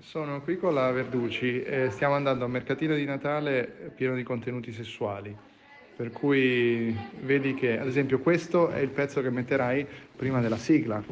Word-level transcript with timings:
Sono 0.00 0.40
qui 0.40 0.56
con 0.56 0.72
la 0.72 0.90
Verducci 0.90 1.62
e 1.62 1.90
stiamo 1.90 2.14
andando 2.14 2.44
a 2.44 2.46
un 2.46 2.52
mercatino 2.52 2.94
di 2.94 3.04
Natale 3.04 3.92
pieno 3.94 4.14
di 4.14 4.22
contenuti 4.22 4.72
sessuali. 4.72 5.36
Per 5.94 6.10
cui 6.10 6.96
vedi 7.20 7.52
che, 7.52 7.78
ad 7.78 7.86
esempio, 7.86 8.18
questo 8.18 8.70
è 8.70 8.78
il 8.80 8.88
pezzo 8.88 9.20
che 9.20 9.28
metterai 9.28 9.86
prima 10.16 10.40
della 10.40 10.56
sigla, 10.56 11.04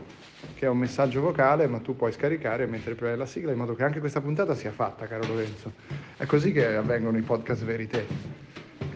che 0.55 0.65
è 0.65 0.69
un 0.69 0.79
messaggio 0.79 1.21
vocale, 1.21 1.67
ma 1.67 1.81
tu 1.81 1.97
puoi 1.97 2.13
scaricare 2.13 2.65
e 2.65 2.67
mettere 2.67 2.95
prima 2.95 3.11
della 3.11 3.27
sigla 3.27 3.53
in 3.53 3.59
modo 3.59 3.75
che 3.75 3.85
anche 3.85 4.01
questa 4.01 4.23
puntata 4.23 4.55
sia 4.55 4.73
fatta, 4.73 5.07
caro 5.07 5.27
Lorenzo. 5.27 5.75
È 6.17 6.25
così 6.25 6.51
che 6.51 6.65
avvengono 6.75 7.19
i 7.19 7.23
podcast 7.23 7.65
verité. 7.65 8.07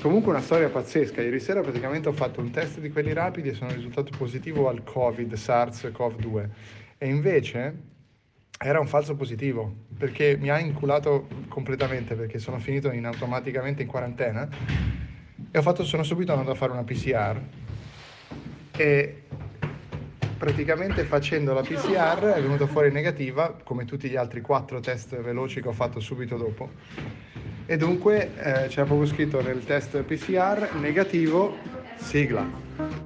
Comunque 0.01 0.33
una 0.33 0.41
storia 0.41 0.71
pazzesca. 0.71 1.21
Ieri 1.21 1.39
sera 1.39 1.61
praticamente 1.61 2.09
ho 2.09 2.13
fatto 2.13 2.41
un 2.41 2.51
test 2.51 2.81
di 2.81 2.91
quelli 2.91 3.13
rapidi 3.13 3.51
e 3.51 3.55
sono 3.55 3.71
risultato 3.71 4.11
positivo 4.17 4.71
al 4.71 4.83
Covid, 4.85 5.35
SARS-CoV-2. 5.35 6.49
E 6.97 7.09
invece 7.09 7.91
era 8.63 8.79
un 8.79 8.87
falso 8.87 9.17
positivo 9.17 9.73
perché 9.99 10.37
mi 10.39 10.49
ha 10.49 10.59
inculato 10.59 11.27
completamente 11.49 12.15
perché 12.15 12.39
sono 12.39 12.59
finito 12.59 12.91
in 12.93 13.05
automaticamente 13.05 13.83
in 13.83 13.89
quarantena 13.89 14.49
e 15.51 15.59
ho 15.59 15.63
fatto, 15.63 15.85
sono 15.85 16.03
subito 16.03 16.33
andato 16.33 16.53
a 16.53 16.55
fare 16.55 16.73
una 16.73 16.85
PCR 16.85 17.41
e 18.77 19.23
praticamente 20.39 21.05
facendo 21.05 21.53
la 21.53 21.61
PCR 21.61 22.33
è 22.35 22.41
venuta 22.41 22.67
fuori 22.67 22.91
negativa 22.91 23.57
come 23.63 23.85
tutti 23.85 24.09
gli 24.09 24.17
altri 24.17 24.41
quattro 24.41 24.81
test 24.81 25.21
veloci 25.21 25.61
che 25.61 25.69
ho 25.69 25.73
fatto 25.73 26.01
subito 26.01 26.37
dopo. 26.37 26.71
E 27.67 27.77
dunque 27.77 28.31
eh, 28.37 28.67
c'era 28.69 28.85
proprio 28.85 29.07
scritto 29.07 29.41
nel 29.41 29.65
test 29.65 30.01
PCR 30.03 30.75
negativo 30.81 31.57
sigla 31.97 33.02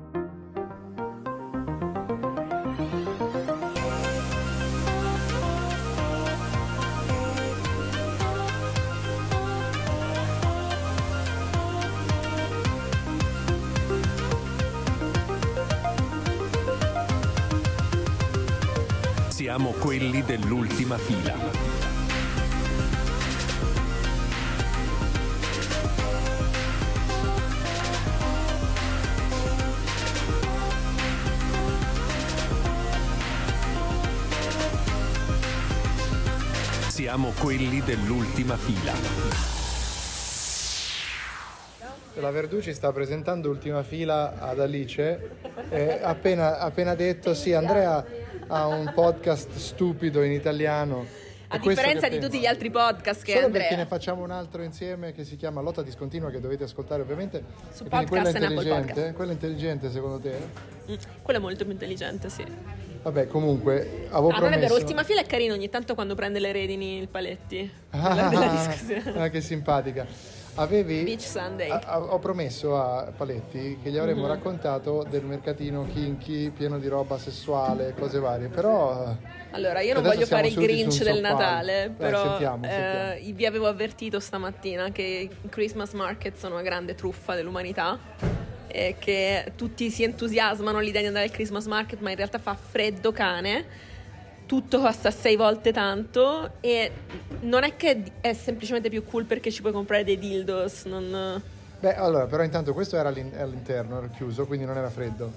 Siamo 19.57 19.73
quelli 19.73 20.23
dell'ultima 20.23 20.99
fila. 20.99 21.35
Siamo 36.89 37.33
quelli 37.41 37.81
dell'ultima 37.81 38.59
fila. 38.59 38.93
La 42.21 42.31
Verducci 42.31 42.75
sta 42.75 42.93
presentando 42.93 43.49
ultima 43.49 43.83
fila 43.83 44.39
ad 44.39 44.61
Alice 44.61 45.31
e 45.71 46.01
appena, 46.03 46.59
appena 46.59 46.95
detto 46.95 47.33
sì 47.33 47.55
Andrea 47.55 48.26
ha 48.49 48.67
un 48.67 48.91
podcast 48.95 49.53
stupido 49.57 50.23
in 50.23 50.33
italiano. 50.33 51.25
A 51.49 51.59
differenza 51.59 52.09
di 52.09 52.19
tutti 52.19 52.41
gli 52.41 52.47
altri 52.47 52.71
podcast 52.71 53.23
che 53.23 53.35
Solo 53.35 53.47
Andrea. 53.47 53.63
perché 53.69 53.77
ne 53.83 53.87
facciamo 53.87 54.23
un 54.25 54.33
altro 54.33 54.63
insieme 54.63 55.13
che 55.13 55.23
si 55.25 55.37
chiama 55.37 55.61
Lotta 55.61 55.83
Discontinua 55.83 56.29
che 56.31 56.41
dovete 56.41 56.65
ascoltare 56.65 57.03
ovviamente. 57.03 57.45
Su 57.73 57.85
E 57.85 57.89
podcast 57.89 58.09
quella 58.09 58.25
e 58.25 58.31
in 58.31 58.37
Apple 58.37 58.47
intelligente, 58.57 58.93
Podcast. 58.93 59.15
quella 59.15 59.33
intelligente 59.33 59.91
secondo 59.91 60.19
te? 60.19 60.31
Mm, 60.91 60.95
quello 61.23 61.39
è 61.39 61.43
molto 61.43 61.63
più 61.65 61.73
intelligente, 61.73 62.29
sì. 62.29 62.45
Vabbè, 63.03 63.29
comunque 63.29 64.07
avevo 64.11 64.29
Ah, 64.31 64.33
non 64.33 64.35
è 64.35 64.39
promesso. 64.39 64.61
vero, 64.61 64.75
ultima 64.75 65.05
fila 65.05 65.21
è 65.21 65.27
carino 65.27 65.55
ogni 65.55 65.69
tanto 65.71 65.95
quando 65.95 66.17
prende 66.17 66.41
le 66.41 66.51
redini 66.51 66.99
il 66.99 67.09
paletti. 67.09 67.71
Ah, 67.91 68.29
ah, 69.15 69.29
che 69.29 69.41
simpatica. 69.41 70.05
Avevi 70.59 71.03
Beach 71.05 71.21
Sunday. 71.21 71.69
a- 71.71 72.01
ho 72.01 72.19
promesso 72.19 72.77
a 72.81 73.13
Paletti 73.15 73.79
che 73.83 73.91
gli 73.91 73.99
avremmo 73.99 74.23
Mhm. 74.23 74.29
raccontato 74.29 75.05
del 75.09 75.23
mercatino 75.25 75.87
kinky 75.93 76.51
pieno 76.51 76.79
di 76.79 76.89
roba 76.89 77.19
sessuale, 77.19 77.95
cose 77.99 78.19
varie, 78.19 78.49
però 78.49 79.07
eh, 79.21 79.35
Allora, 79.51 79.81
io 79.81 79.95
non 79.95 80.03
voglio 80.03 80.25
fare 80.27 80.49
il 80.49 80.55
Grinch 80.55 81.03
del. 81.03 81.21
Natale, 81.21 81.93
però 81.97 82.23
sentiamo, 82.23 82.65
eh, 82.65 82.69
sentiamo. 82.71 83.37
vi 83.37 83.47
avevo 83.47 83.67
avvertito 83.67 84.19
stamattina 84.21 84.91
che 84.91 85.03
i 85.43 85.49
Christmas 85.49 85.93
market 85.93 86.37
sono 86.37 86.55
una 86.55 86.63
grande 86.63 86.95
truffa 86.95 87.35
dell'umanità 87.35 87.99
e 88.67 88.97
che 88.99 89.53
tutti 89.57 89.91
si 89.91 90.05
entusiasmano 90.05 90.79
all'idea 90.79 91.01
di 91.03 91.07
andare 91.07 91.27
al 91.27 91.31
Christmas 91.31 91.67
market, 91.67 92.01
ma 92.01 92.11
in 92.11 92.17
realtà 92.17 92.39
fa 92.39 92.55
freddo 92.55 93.13
cane. 93.13 93.65
Tutto 94.47 94.79
costa 94.81 95.11
sei 95.11 95.35
volte 95.35 95.73
tanto 95.73 96.53
e 96.61 96.93
non 97.41 97.65
è 97.65 97.75
che 97.77 98.03
è 98.21 98.33
semplicemente 98.33 98.89
più 98.89 99.05
cool 99.05 99.25
perché 99.25 99.51
ci 99.51 99.61
puoi 99.61 99.73
comprare 99.73 100.05
dei 100.05 100.19
dildos, 100.19 100.85
non... 100.85 101.43
Beh, 101.81 101.95
allora, 101.97 102.27
però 102.27 102.45
intanto 102.45 102.73
questo 102.73 102.97
era 102.97 103.09
all'in- 103.09 103.35
all'interno, 103.37 103.99
era 103.99 104.07
chiuso, 104.09 104.47
quindi 104.47 104.65
non 104.65 104.77
era 104.77 104.89
freddo. 104.89 105.33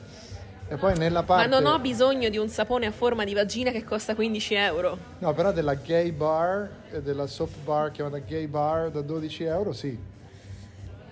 E 0.68 0.75
poi 0.78 0.96
nella 0.96 1.22
Ma 1.22 1.25
parte... 1.25 1.47
non 1.47 1.66
ho 1.66 1.80
bisogno 1.80 2.30
di 2.30 2.38
un 2.38 2.47
sapone 2.50 2.86
a 2.86 2.92
forma 2.92 3.24
di 3.24 3.34
vagina 3.34 3.72
che 3.72 3.84
costa 3.84 4.14
15 4.14 4.53
euro. 4.53 4.97
No, 5.18 5.34
però 5.34 5.52
della 5.52 5.74
gay 5.74 6.12
bar 6.12 6.70
e 6.91 7.02
della 7.02 7.26
soft 7.26 7.58
bar 7.64 7.90
chiamata 7.90 8.20
gay 8.20 8.46
bar 8.46 8.91
da 8.91 9.02
12 9.02 9.44
euro, 9.46 9.74
sì. 9.74 9.97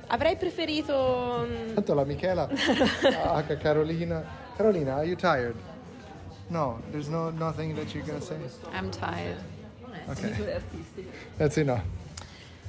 Avrei 0.09 0.35
preferito... 0.37 1.47
mm, 1.49 1.73
Tanto 1.73 1.93
la 1.95 2.03
Michela, 2.05 2.47
ah, 3.23 3.43
Carolina... 3.43 4.45
Carolina, 4.55 4.95
are 4.97 5.05
you 5.05 5.15
tired? 5.15 5.55
No, 6.49 6.79
there's 6.91 7.07
no 7.09 7.29
nothing 7.29 7.75
that 7.75 7.93
you're 7.93 8.05
gonna 8.05 8.21
say? 8.21 8.37
I'm 8.73 8.89
tired. 8.89 9.37
Ok. 10.09 10.61
That's 11.37 11.57
enough. 11.57 11.81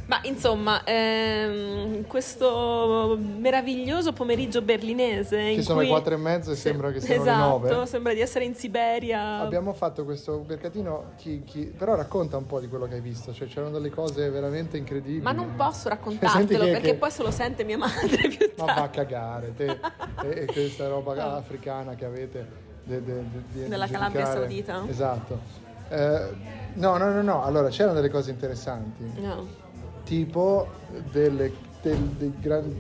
Ma 0.07 0.21
insomma, 0.23 0.83
ehm, 0.85 2.07
questo 2.07 3.19
meraviglioso 3.21 4.15
pomeriggio 4.15 4.63
berlinese 4.63 5.39
in 5.39 5.57
Che 5.57 5.63
sono 5.63 5.77
cui- 5.81 5.85
le 5.85 5.91
quattro 5.93 6.15
e 6.15 6.17
mezzo 6.17 6.51
e 6.51 6.55
Se- 6.55 6.63
sembra 6.71 6.91
che 6.93 7.01
siano 7.03 7.25
le 7.25 7.31
esatto, 7.31 7.47
nove. 7.75 7.87
sembra 7.87 8.15
di 8.15 8.21
essere 8.21 8.47
in 8.47 8.55
Siberia. 8.55 9.41
Abbiamo 9.41 9.75
fatto 9.75 10.07
questo 10.07 10.43
mercatino, 10.49 11.11
chi- 11.19 11.43
chi- 11.45 11.67
però 11.67 11.95
racconta 11.95 12.39
un 12.39 12.47
po' 12.47 12.59
di 12.59 12.69
quello 12.69 12.87
che 12.87 12.95
hai 12.95 13.01
visto, 13.03 13.35
cioè 13.35 13.49
c'erano 13.49 13.71
delle 13.71 13.91
cose 13.91 14.31
veramente 14.31 14.79
incredibili. 14.79 15.21
Ma 15.21 15.33
non 15.33 15.55
posso 15.57 15.83
Cioè, 15.83 15.91
raccontartelo 15.91 16.65
che- 16.65 16.71
perché 16.71 16.87
che- 16.93 16.95
poi 16.95 17.11
se 17.11 17.23
lo 17.23 17.31
sente 17.31 17.65
mia 17.65 17.77
madre 17.77 18.17
più 18.29 18.51
Ma 18.57 18.65
va 18.65 18.73
a 18.73 18.75
tardi. 18.77 18.97
cagare, 18.97 19.55
te 19.55 19.79
e, 20.25 20.29
e 20.41 20.47
questa 20.47 20.89
roba 20.89 21.13
africana 21.37 21.95
che 21.95 22.07
avete 22.07 22.67
de- 22.89 23.03
de- 23.05 23.23
de- 23.53 23.69
Della 23.69 23.87
Calabria. 23.87 24.25
Saudita? 24.27 24.83
Esatto. 24.89 25.41
Eh, 25.91 26.29
no, 26.75 26.97
no, 26.97 27.11
no, 27.11 27.23
no, 27.23 27.45
allora 27.45 27.69
c'erano 27.69 27.95
delle 27.95 28.09
cose 28.11 28.31
interessanti, 28.31 29.05
No. 29.21 29.47
tipo 30.05 30.67
delle, 31.11 31.53
del- 31.83 31.97
dei 31.97 32.33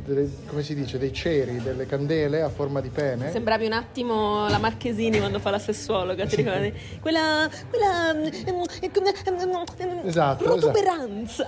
delle- 0.04 0.30
come 0.46 0.62
si 0.62 0.74
dice, 0.74 0.98
dei 0.98 1.12
ceri, 1.12 1.62
delle 1.62 1.86
candele 1.86 2.42
a 2.42 2.48
forma 2.48 2.80
di 2.80 2.88
pene. 2.88 3.30
Sembravi 3.30 3.66
un 3.66 3.72
attimo 3.72 4.48
la 4.48 4.58
Marchesini 4.58 5.18
quando 5.18 5.38
fa 5.40 5.50
la 5.50 5.58
sessuologa, 5.58 6.26
ti 6.26 6.36
ricordi? 6.36 6.72
Quella, 7.00 7.48
quella 7.70 8.12
mm, 8.14 10.06
Esatto, 10.06 10.44
protuberanza. 10.44 11.46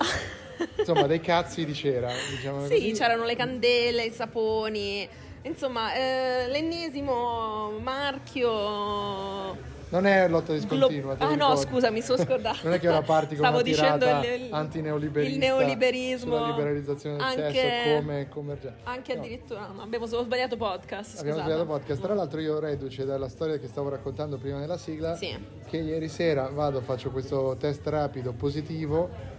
Insomma, 0.78 1.06
dei 1.06 1.20
cazzi 1.20 1.64
di 1.64 1.72
cera, 1.74 2.10
diciamo 2.30 2.66
Sì, 2.66 2.74
così. 2.74 2.92
c'erano 2.92 3.24
le 3.24 3.34
candele, 3.36 4.04
i 4.04 4.10
saponi. 4.12 5.08
Insomma, 5.42 5.94
eh, 5.94 6.48
l'ennesimo 6.48 7.70
marchio. 7.80 9.68
Non 9.92 10.06
è 10.06 10.28
lotta 10.28 10.52
glo- 10.52 10.60
discontinua. 10.86 11.16
te 11.16 11.24
lo 11.24 11.30
ah 11.30 11.34
no, 11.34 11.56
scusa, 11.56 11.90
mi 11.90 12.00
sono 12.00 12.22
scordata. 12.22 12.58
Non 12.62 12.74
è 12.74 12.78
che 12.78 12.86
ora 12.88 13.02
parti 13.02 13.34
con 13.34 13.38
Stavo 13.44 13.54
una 13.56 13.62
dicendo 13.64 14.04
il, 14.06 14.40
il- 14.42 15.26
il 15.32 15.38
neoliberismo. 15.38 16.36
sulla 16.36 16.46
liberalizzazione 16.46 17.16
del 17.16 17.24
anche, 17.24 17.52
sesso 17.58 17.98
come 17.98 18.28
commerciale. 18.28 18.76
Anche 18.84 19.14
No. 19.14 19.20
addirittura, 19.20 19.66
no, 19.74 19.82
abbiamo 19.82 20.06
sbagliato 20.06 20.56
podcast. 20.56 21.18
Abbiamo 21.18 21.38
scusate. 21.40 21.54
sbagliato 21.56 21.64
podcast. 21.78 22.00
Tra 22.02 22.14
l'altro, 22.14 22.38
io 22.40 22.60
reduce 22.60 23.04
dalla 23.04 23.28
storia 23.28 23.58
che 23.58 23.66
stavo 23.66 23.88
raccontando 23.88 24.36
prima 24.38 24.60
della 24.60 24.76
sigla, 24.78 25.16
Sì. 25.16 25.36
che 25.68 25.76
ieri 25.78 26.08
sera 26.08 26.48
vado, 26.52 26.80
faccio 26.82 27.10
questo 27.10 27.56
test 27.58 27.84
rapido 27.88 28.32
positivo. 28.32 29.38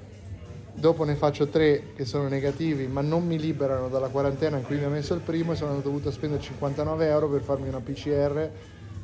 Dopo 0.73 1.03
ne 1.03 1.15
faccio 1.15 1.47
tre 1.47 1.93
che 1.95 2.05
sono 2.05 2.27
negativi, 2.27 2.87
ma 2.87 3.01
non 3.01 3.25
mi 3.25 3.37
liberano 3.37 3.89
dalla 3.89 4.07
quarantena 4.07 4.57
in 4.57 4.63
cui 4.63 4.77
mi 4.77 4.85
ha 4.85 4.89
messo 4.89 5.13
il 5.13 5.19
primo 5.19 5.51
e 5.51 5.55
sono 5.55 5.79
dovuto 5.79 6.09
spendere 6.11 6.41
59 6.41 7.07
euro 7.07 7.29
per 7.29 7.41
farmi 7.41 7.67
una 7.67 7.81
PCR 7.81 8.49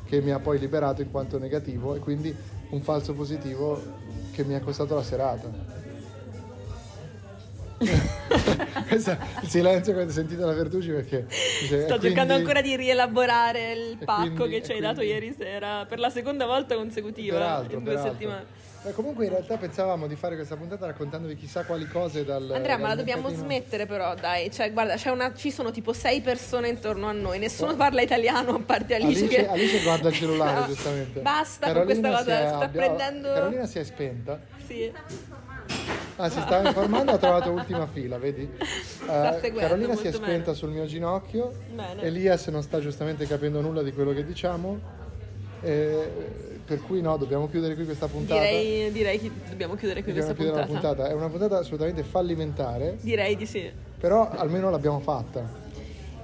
che 0.04 0.20
mi 0.22 0.30
ha 0.30 0.38
poi 0.38 0.58
liberato 0.58 1.02
in 1.02 1.10
quanto 1.10 1.38
negativo 1.38 1.94
e 1.94 1.98
quindi 1.98 2.34
un 2.70 2.80
falso 2.80 3.12
positivo 3.12 3.80
che 4.32 4.44
mi 4.44 4.54
ha 4.54 4.60
costato 4.60 4.94
la 4.94 5.02
serata. 5.02 5.76
Il 8.90 9.48
silenzio 9.48 9.92
che 9.92 9.98
avete 10.00 10.12
sentito 10.12 10.44
la 10.46 10.52
Verducci 10.52 10.90
perché 10.90 11.26
dice, 11.28 11.84
Sto 11.84 11.94
"E 11.94 12.00
cercando 12.00 12.08
quindi- 12.10 12.32
ancora 12.32 12.60
di 12.60 12.76
rielaborare 12.76 13.72
il 13.72 13.98
pacco 14.04 14.22
quindi- 14.44 14.48
che 14.60 14.62
ci 14.62 14.72
hai 14.72 14.80
dato 14.80 14.96
quindi- 14.96 15.12
ieri 15.14 15.34
sera 15.38 15.84
per 15.86 15.98
la 15.98 16.10
seconda 16.10 16.46
volta 16.46 16.74
consecutiva 16.74 17.36
Peraltro, 17.38 17.78
in 17.78 17.84
due 17.84 17.92
peraltro. 17.94 18.12
settimane. 18.12 18.44
Beh, 18.80 18.92
comunque 18.92 19.24
in 19.24 19.30
realtà 19.32 19.56
pensavamo 19.56 20.06
di 20.06 20.14
fare 20.14 20.36
questa 20.36 20.54
puntata 20.54 20.86
raccontandovi 20.86 21.34
chissà 21.34 21.64
quali 21.64 21.88
cose 21.88 22.24
dal 22.24 22.42
Andrea, 22.42 22.76
dal 22.76 22.80
ma 22.80 22.88
la 22.88 22.94
dobbiamo 22.94 23.22
mercatino. 23.22 23.44
smettere 23.50 23.86
però, 23.86 24.14
dai. 24.14 24.52
Cioè, 24.52 24.72
guarda, 24.72 24.94
c'è 24.94 25.10
una- 25.10 25.34
ci 25.34 25.50
sono 25.50 25.72
tipo 25.72 25.92
sei 25.92 26.20
persone 26.20 26.68
intorno 26.68 27.08
a 27.08 27.12
noi, 27.12 27.40
nessuno 27.40 27.74
parla 27.74 28.02
italiano 28.02 28.54
a 28.54 28.60
parte 28.64 28.94
Alice. 28.94 29.24
Alice, 29.24 29.34
che... 29.36 29.48
Alice 29.48 29.82
guarda 29.82 30.08
il 30.10 30.14
cellulare 30.14 30.60
No, 30.60 30.66
giustamente 30.66 31.20
Basta 31.20 31.72
con 31.72 31.84
questa 31.84 32.08
Carolina 32.08 32.36
cosa, 32.36 32.44
è 32.44 32.46
sta 32.46 32.58
abbia- 32.66 32.80
prendendo... 32.86 33.32
Carolina 33.32 33.66
si 33.66 33.78
è 33.80 33.84
spenta 33.84 34.40
Sì. 34.64 34.92
Ah, 36.20 36.28
si 36.28 36.40
stava 36.40 36.66
informando, 36.68 37.12
ha 37.12 37.18
trovato 37.18 37.50
ultima 37.50 37.86
fila, 37.86 38.18
vedi? 38.18 38.48
Seguendo 38.60 39.60
Carolina 39.60 39.94
si 39.94 40.08
è 40.08 40.12
spenta 40.12 40.46
bene. 40.46 40.54
sul 40.54 40.70
mio 40.70 40.84
ginocchio. 40.84 41.52
Bene. 41.72 42.02
Elias 42.02 42.48
non 42.48 42.62
sta 42.62 42.80
giustamente 42.80 43.24
capendo 43.26 43.60
nulla 43.60 43.82
di 43.82 43.92
quello 43.92 44.12
che 44.12 44.24
diciamo. 44.26 44.78
eh, 45.62 46.10
per 46.64 46.82
cui 46.82 47.00
no, 47.00 47.16
dobbiamo 47.16 47.48
chiudere 47.48 47.74
qui 47.76 47.84
questa 47.84 48.08
puntata. 48.08 48.40
Direi, 48.40 48.90
direi 48.92 49.18
che 49.20 49.30
dobbiamo 49.48 49.74
chiudere 49.74 50.02
qui 50.02 50.12
Dobbiamo 50.12 50.34
questa 50.34 50.44
chiudere 50.52 50.66
puntata. 50.66 50.94
puntata. 50.94 51.10
È 51.10 51.14
una 51.14 51.28
puntata 51.28 51.58
assolutamente 51.58 52.02
fallimentare, 52.02 52.98
Direi 53.00 53.36
di 53.36 53.46
sì. 53.46 53.70
però 53.98 54.28
almeno 54.28 54.68
l'abbiamo 54.70 54.98
fatta. 55.00 55.66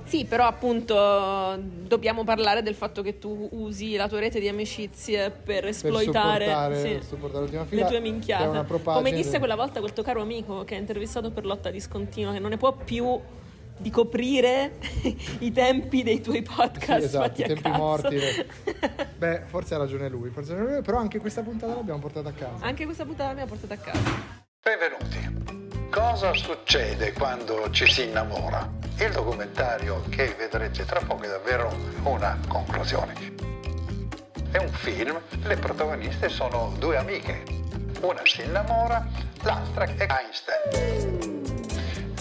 Sì, 0.04 0.26
però 0.26 0.46
appunto 0.46 1.58
dobbiamo 1.58 2.24
parlare 2.24 2.62
del 2.62 2.74
fatto 2.74 3.02
che 3.02 3.18
tu 3.18 3.48
usi 3.52 3.96
la 3.96 4.06
tua 4.06 4.20
rete 4.20 4.38
di 4.38 4.48
amicizie 4.48 5.30
per 5.30 5.66
esploitare 5.66 6.44
supportare- 6.44 6.80
sì, 6.80 6.88
per 6.94 7.04
supportare 7.04 7.40
l'ultima 7.40 7.62
le 7.62 7.68
fila, 7.68 7.86
tue 7.86 7.96
che 7.96 8.02
minchiate. 8.02 8.66
Come 8.82 9.12
disse 9.12 9.38
quella 9.38 9.56
volta 9.56 9.80
quel 9.80 9.92
tuo 9.92 10.02
caro 10.02 10.20
amico 10.20 10.62
che 10.64 10.74
ha 10.74 10.78
intervistato 10.78 11.30
per 11.30 11.44
lotta 11.46 11.70
discontinua, 11.70 12.32
che 12.32 12.38
non 12.38 12.50
ne 12.50 12.56
può 12.58 12.72
più 12.72 13.18
di 13.76 13.90
coprire 13.90 14.74
i 15.40 15.50
tempi 15.50 16.02
dei 16.04 16.20
tuoi 16.20 16.42
podcast 16.42 16.98
Sì, 17.00 17.04
esatto, 17.06 17.24
fatti 17.24 17.40
i 17.40 17.44
a 17.44 17.46
tempi 17.48 17.62
cazzo. 17.62 17.76
morti. 17.78 18.16
Beh, 19.18 19.42
forse 19.46 19.74
ha 19.74 19.78
ragione 19.78 20.08
lui, 20.08 20.30
forse 20.30 20.52
ha 20.52 20.54
ragione 20.56 20.74
lui, 20.74 20.82
però 20.84 20.98
anche 20.98 21.18
questa 21.18 21.42
puntata 21.42 21.74
l'abbiamo 21.74 21.98
portata 21.98 22.28
a 22.28 22.32
casa. 22.32 22.64
Anche 22.64 22.84
questa 22.84 23.04
puntata 23.04 23.28
l'abbiamo 23.30 23.48
portata 23.50 23.74
a 23.74 23.78
casa. 23.78 24.00
Benvenuti. 24.62 25.88
Cosa 25.90 26.32
succede 26.34 27.12
quando 27.12 27.68
ci 27.70 27.86
si 27.86 28.02
innamora? 28.04 28.83
Il 28.96 29.10
documentario 29.10 30.04
che 30.08 30.36
vedrete 30.38 30.84
tra 30.84 31.00
poco 31.00 31.24
è 31.24 31.28
davvero 31.28 31.76
una 32.04 32.38
conclusione. 32.46 33.12
È 34.52 34.56
un 34.58 34.70
film, 34.70 35.20
le 35.42 35.56
protagoniste 35.56 36.28
sono 36.28 36.72
due 36.78 36.96
amiche. 36.96 37.42
Una 38.02 38.20
si 38.22 38.42
innamora, 38.42 39.04
l'altra 39.42 39.84
è 39.84 40.06
Einstein. 40.08 41.42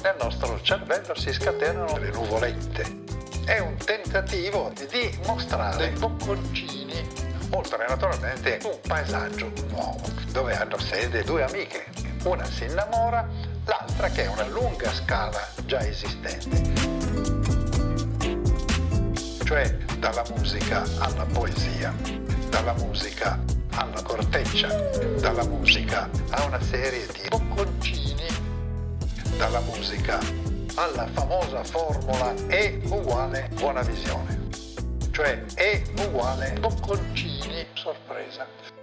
Nel 0.01 0.15
nostro 0.19 0.59
cervello 0.61 1.13
si 1.13 1.31
scatenano 1.31 1.95
le 1.97 2.09
nuvolette. 2.09 3.03
È 3.45 3.59
un 3.59 3.77
tentativo 3.77 4.71
di 4.89 5.15
mostrare 5.27 5.91
bocconcini, 5.91 7.07
oltre 7.51 7.85
naturalmente 7.87 8.59
un 8.63 8.79
paesaggio 8.81 9.51
nuovo, 9.69 10.01
dove 10.31 10.55
hanno 10.55 10.79
sede 10.79 11.21
due 11.23 11.43
amiche. 11.43 11.85
Una 12.23 12.45
si 12.45 12.63
innamora, 12.63 13.29
l'altra 13.65 14.09
che 14.09 14.23
è 14.23 14.27
una 14.27 14.47
lunga 14.47 14.91
scala 14.91 15.52
già 15.65 15.79
esistente. 15.85 16.61
Cioè 19.43 19.75
dalla 19.99 20.23
musica 20.35 20.83
alla 20.99 21.25
poesia, 21.25 21.93
dalla 22.49 22.73
musica 22.73 23.39
alla 23.71 24.01
corteccia, 24.01 24.67
dalla 25.19 25.45
musica 25.45 26.09
a 26.29 26.43
una 26.45 26.61
serie 26.61 27.05
di 27.07 27.27
bocconcini 27.29 28.51
dalla 29.37 29.61
musica 29.61 30.19
alla 30.75 31.07
famosa 31.07 31.63
formula 31.63 32.33
E 32.47 32.81
uguale 32.85 33.49
buona 33.55 33.81
visione, 33.81 34.47
cioè 35.11 35.43
E 35.55 35.83
uguale 35.97 36.55
bocconcini 36.59 37.65
sorpresa. 37.73 38.82